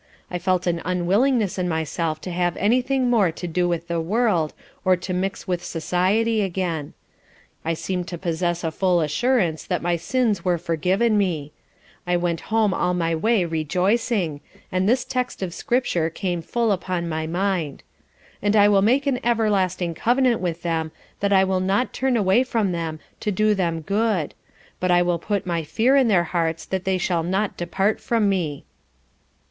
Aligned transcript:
I 0.31 0.39
felt 0.39 0.65
an 0.65 0.81
unwillingness 0.83 1.59
in 1.59 1.69
myself 1.69 2.19
to 2.21 2.31
have 2.31 2.57
any 2.57 2.81
thing 2.81 3.07
more 3.07 3.31
to 3.33 3.45
do 3.47 3.67
with 3.69 3.87
the 3.87 4.01
world, 4.01 4.51
or 4.83 4.95
to 4.95 5.13
mix 5.13 5.47
with 5.47 5.63
society 5.63 6.41
again. 6.41 6.95
I 7.63 7.75
seemed 7.75 8.07
to 8.07 8.17
possess 8.17 8.63
a 8.63 8.71
full 8.71 8.99
assurance 9.01 9.63
that 9.65 9.83
my 9.83 9.97
sins 9.97 10.43
were 10.43 10.57
forgiven 10.57 11.19
me. 11.19 11.51
I 12.07 12.17
went 12.17 12.41
home 12.49 12.73
all 12.73 12.95
my 12.95 13.13
way 13.13 13.45
rejoicing, 13.45 14.41
and 14.71 14.89
this 14.89 15.05
text 15.05 15.43
of 15.43 15.53
scripture 15.53 16.09
came 16.09 16.41
full 16.41 16.71
upon 16.71 17.07
my 17.07 17.27
mind. 17.27 17.83
_"And 18.43 18.55
I 18.55 18.67
will 18.69 18.81
make 18.81 19.05
an 19.05 19.23
everlasting 19.23 19.93
covenant 19.93 20.41
with 20.41 20.63
them, 20.63 20.91
that 21.19 21.31
I 21.31 21.43
will 21.43 21.59
not 21.59 21.93
turn 21.93 22.17
away 22.17 22.43
from 22.43 22.71
them, 22.71 22.99
to 23.19 23.31
do 23.31 23.53
them 23.53 23.81
good; 23.81 24.33
but 24.79 24.89
I 24.89 25.03
will 25.03 25.19
put 25.19 25.45
my 25.45 25.61
fear 25.63 25.95
in 25.95 26.07
their 26.07 26.23
hearts 26.23 26.65
that 26.65 26.85
they 26.85 26.97
shall 26.97 27.21
not 27.21 27.55
depart 27.55 27.99
from 28.01 28.27
me." 28.29 28.65